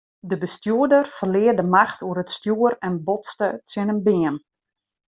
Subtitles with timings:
[0.29, 4.35] De bestjoerder ferlear de macht oer it stjoer en botste tsjin in beam.